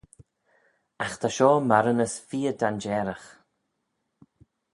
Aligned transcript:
Agh 1.05 1.15
ta 1.21 1.29
shoh 1.35 1.59
marranys 1.69 2.15
feer 2.27 2.55
danjeyragh. 2.59 3.27